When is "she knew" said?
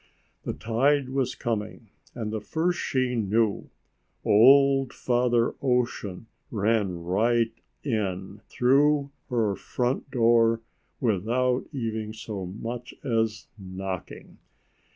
2.79-3.69